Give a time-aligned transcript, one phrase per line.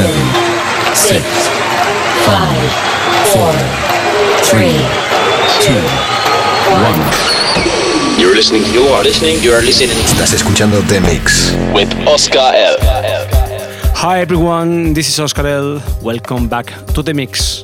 [0.00, 0.26] seven,
[0.96, 1.24] six,
[2.24, 2.70] five,
[3.32, 3.52] four,
[4.48, 4.72] three,
[5.64, 5.82] two,
[6.72, 7.00] one.
[8.18, 8.64] You're listening.
[8.72, 9.42] You are listening.
[9.42, 11.52] You are listening Estás escuchando The Mix.
[11.74, 12.76] with Oscar L.
[13.94, 15.82] Hi everyone, this is Oscar L.
[16.02, 17.62] Welcome back to the mix.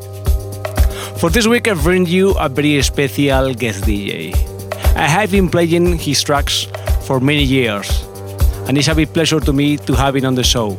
[1.19, 4.35] For this week, I bring you a very special guest DJ.
[4.95, 6.67] I have been playing his tracks
[7.07, 7.89] for many years,
[8.69, 10.77] and it's a big pleasure to me to have him on the show.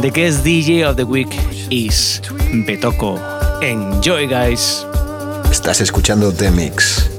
[0.00, 1.32] The guest DJ of the week
[1.70, 2.20] is
[2.66, 3.18] Betoko.
[3.62, 4.84] Enjoy, guys!
[5.50, 7.15] Estás escuchando The Mix.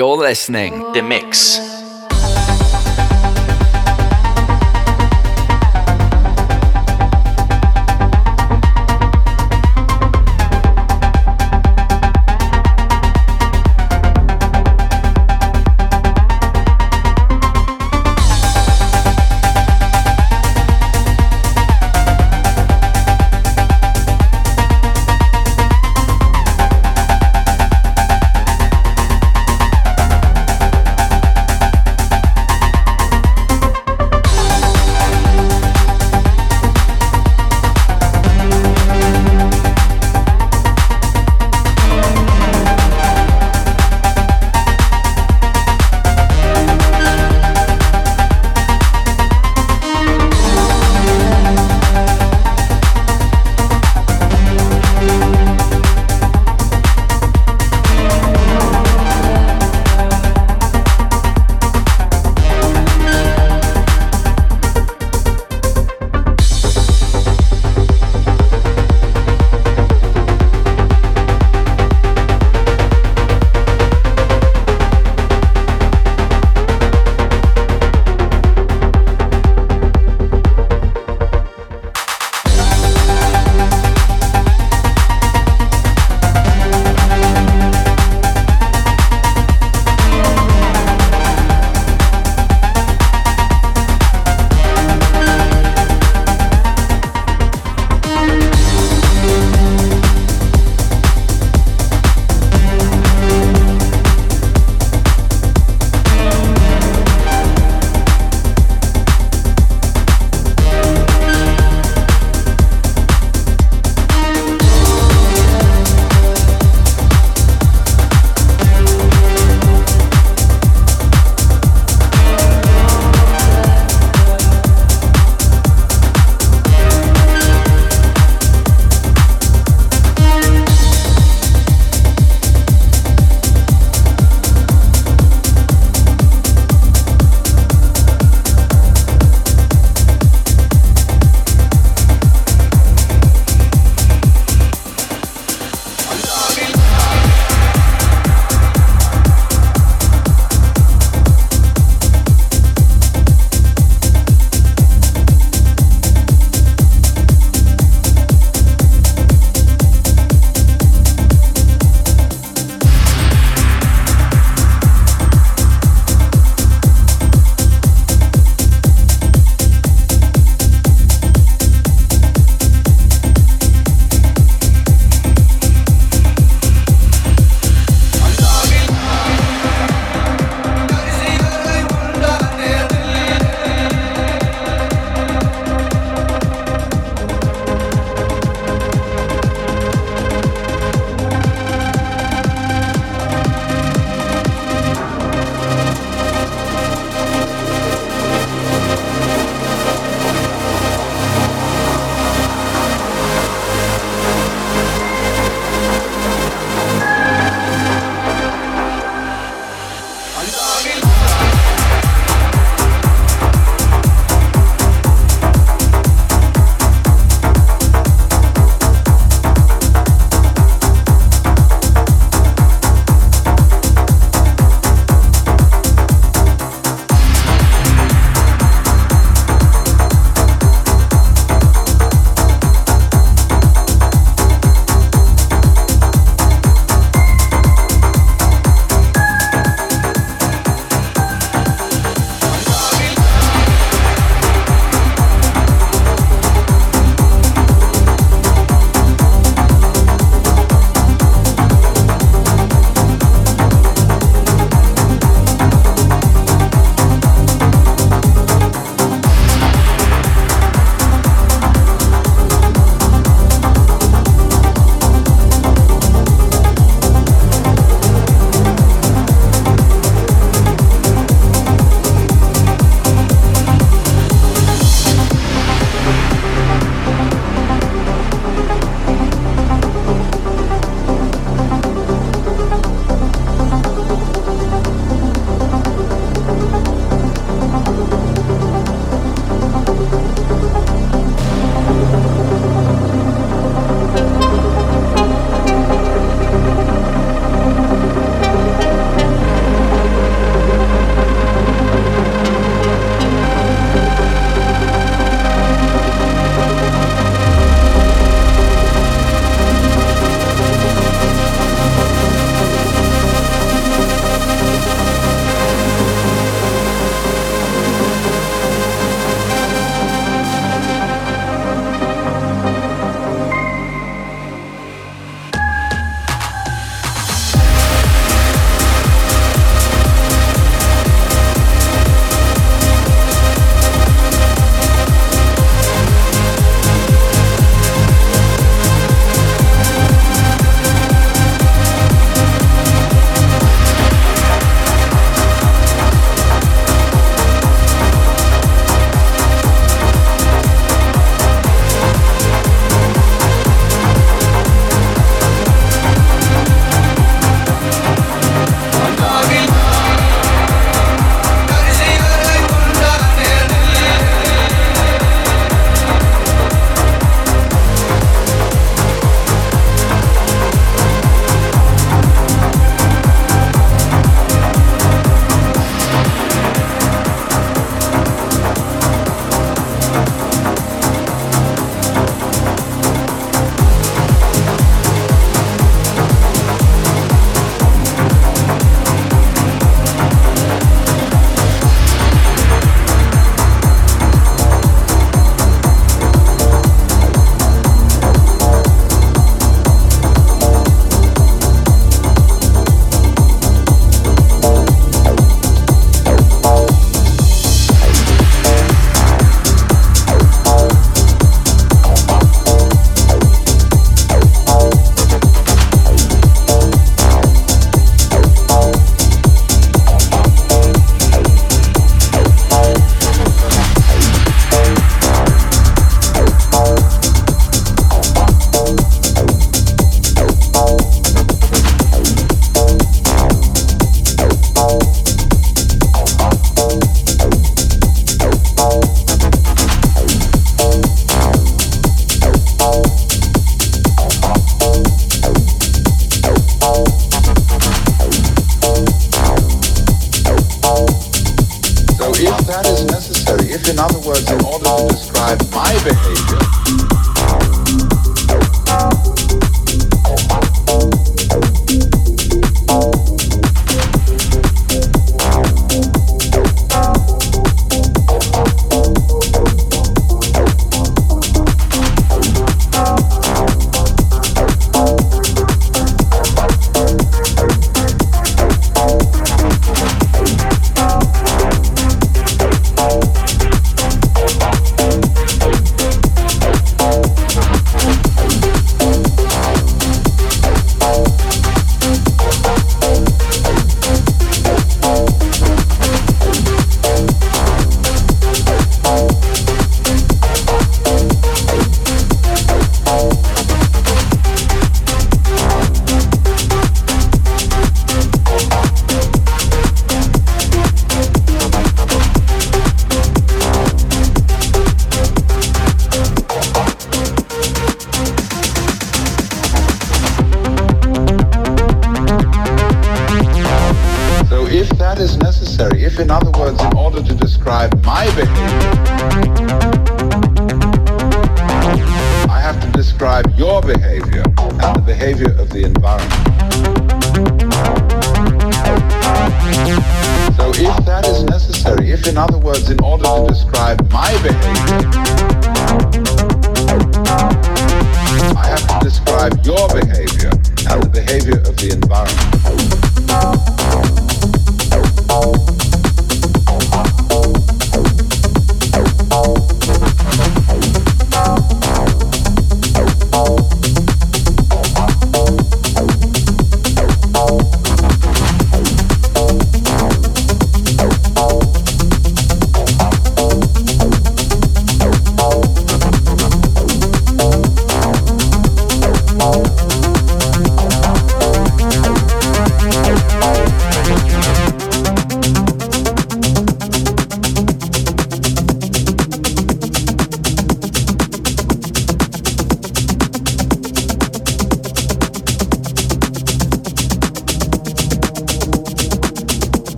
[0.00, 0.94] You're listening.
[0.94, 1.69] The Mix.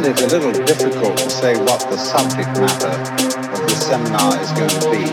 [0.00, 2.88] Find it a little difficult to say what the subject matter
[3.52, 5.04] of this seminar is going to be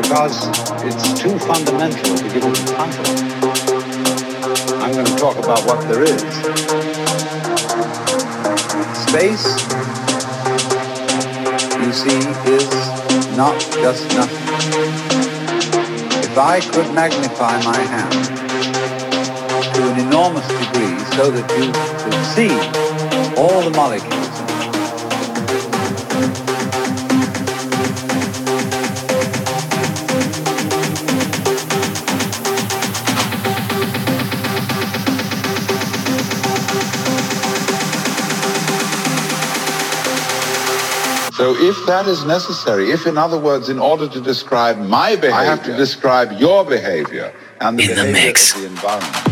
[0.00, 0.48] because
[0.84, 3.04] it's too fundamental to give it a title.
[4.80, 6.22] I'm going to talk about what there is.
[9.04, 9.44] Space,
[11.84, 12.20] you see,
[12.52, 14.48] is not just nothing.
[16.24, 18.12] If I could magnify my hand
[19.74, 21.70] to an enormous degree so that you
[22.02, 22.83] could see
[23.36, 24.30] all the molecules.
[41.34, 45.34] So if that is necessary, if in other words, in order to describe my behavior,
[45.34, 48.54] I have to describe your behavior and the In the behavior mix.
[48.54, 49.23] of the environment.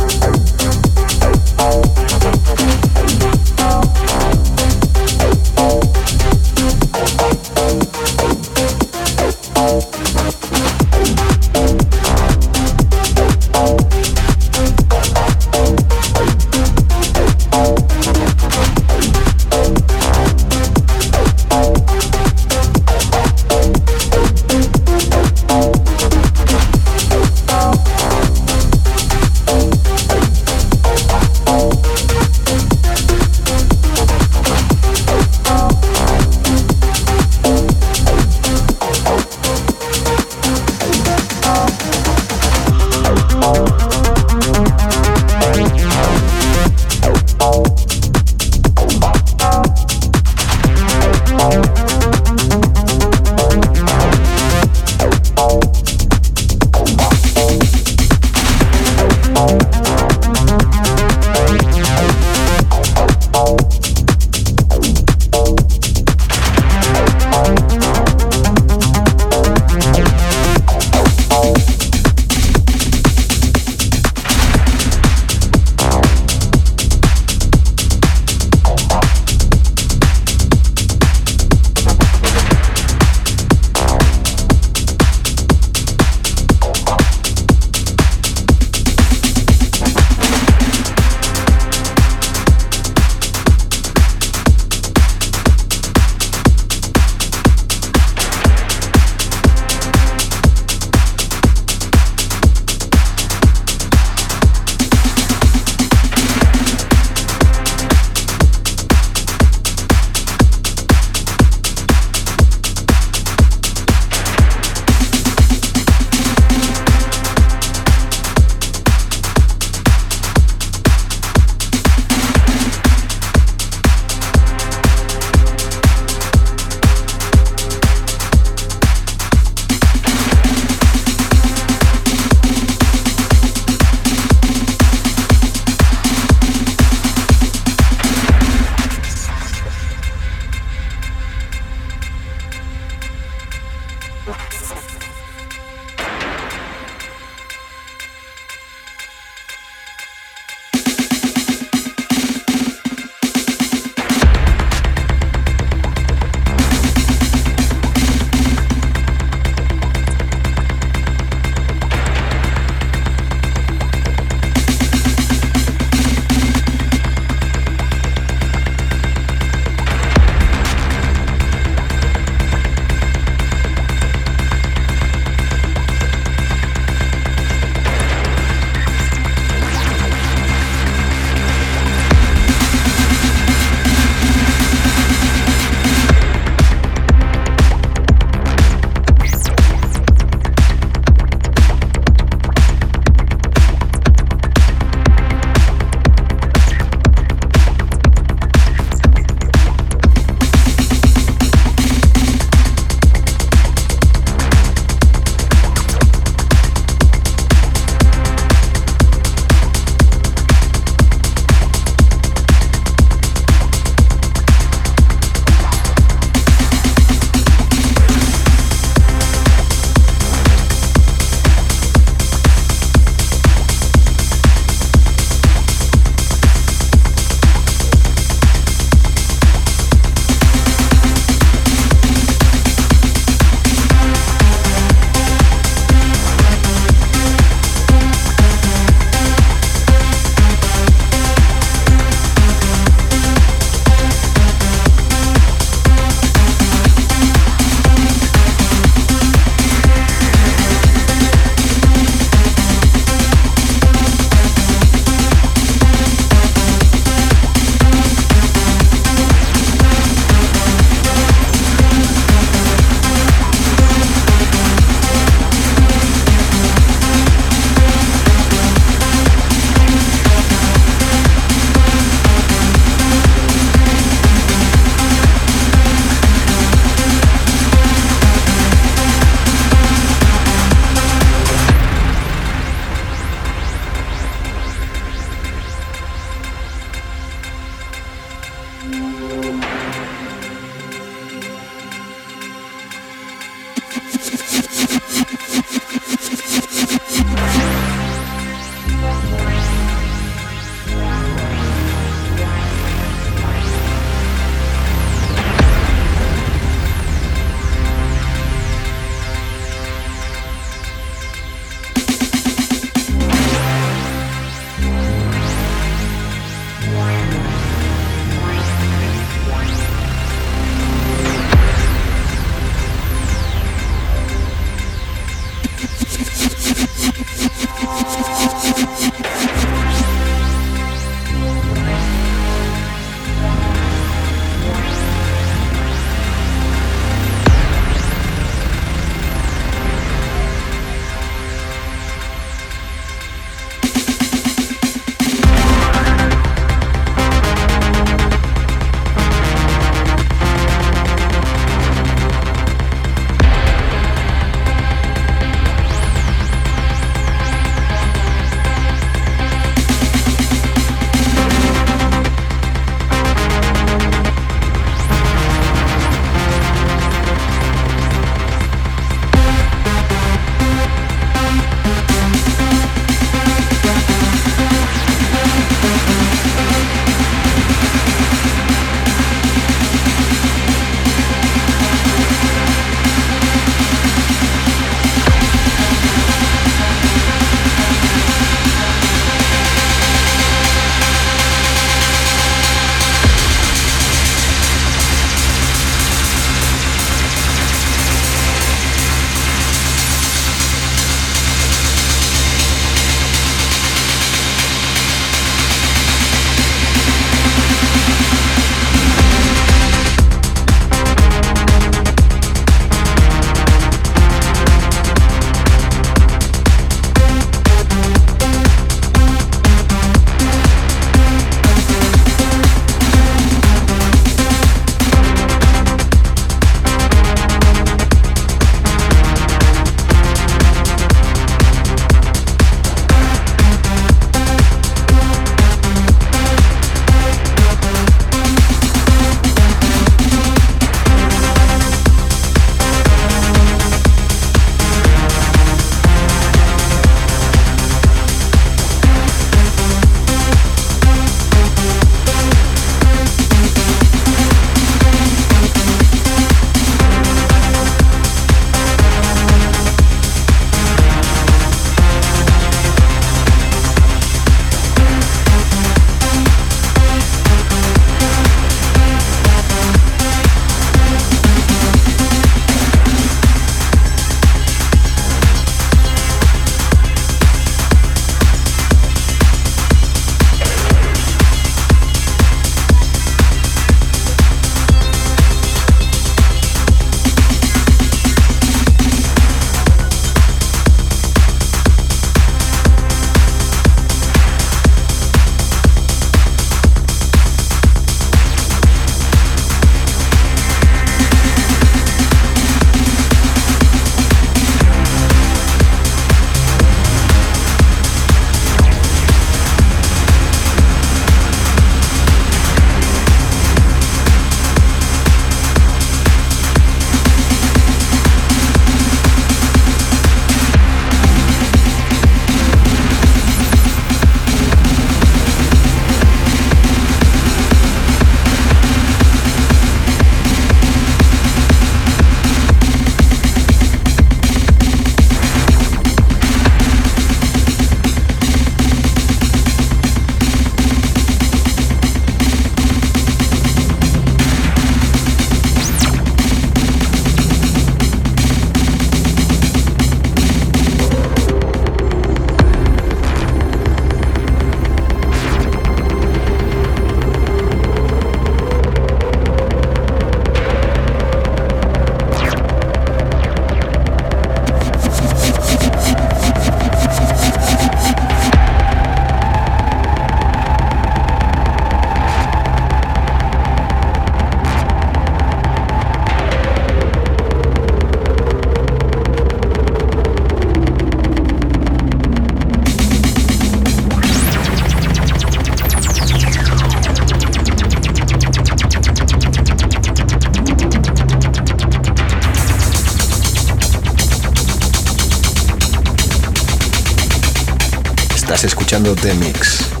[598.91, 600.00] Escuchando The Mix.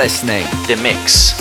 [0.00, 0.46] Listening.
[0.66, 1.39] The Mix.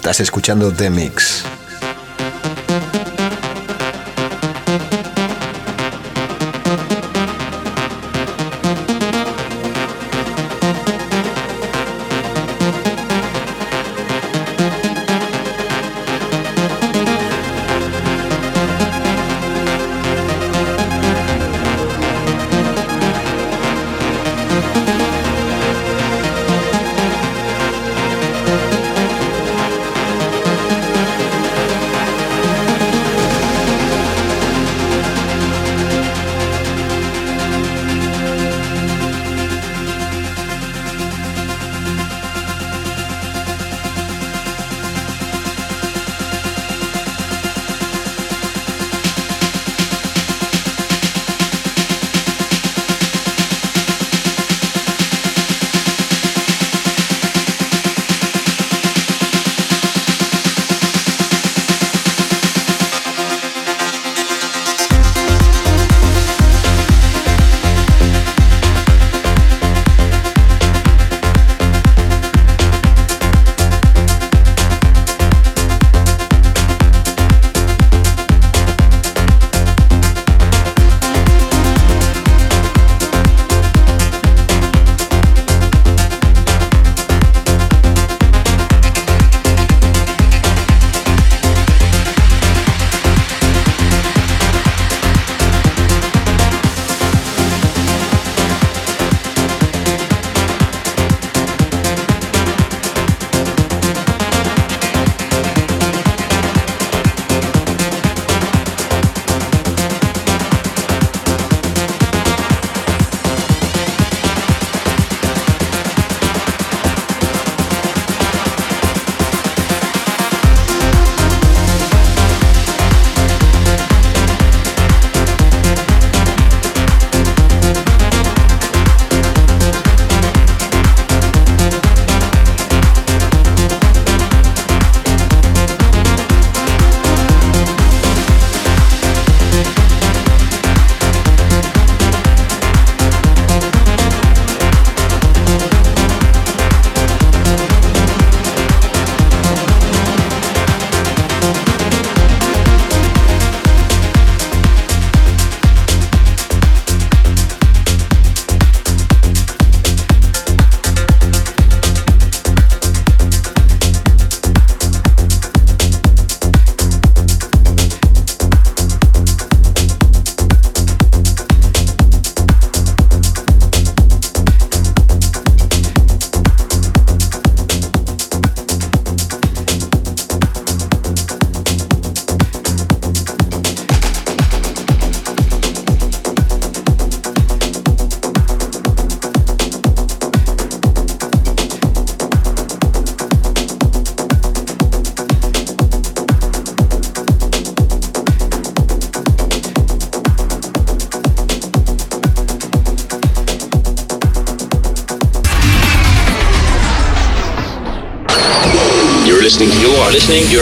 [0.00, 1.44] Estás escuchando The Mix.